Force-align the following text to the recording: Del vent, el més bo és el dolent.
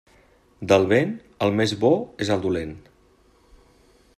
Del 0.71 0.85
vent, 0.93 1.11
el 1.47 1.53
més 1.59 1.75
bo 1.83 1.91
és 2.27 2.33
el 2.37 2.41
dolent. 2.47 2.73